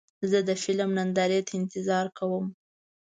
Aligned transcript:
زه 0.29 0.39
د 0.47 0.49
فلم 0.63 0.89
نندارې 0.97 1.39
ته 1.47 1.53
انتظار 1.61 2.05
کوم. 2.17 2.45